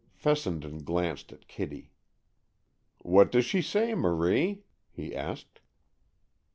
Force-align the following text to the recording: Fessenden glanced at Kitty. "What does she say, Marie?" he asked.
Fessenden 0.15 0.79
glanced 0.79 1.31
at 1.31 1.47
Kitty. 1.47 1.91
"What 3.03 3.31
does 3.31 3.45
she 3.45 3.61
say, 3.61 3.93
Marie?" 3.93 4.63
he 4.89 5.15
asked. 5.15 5.59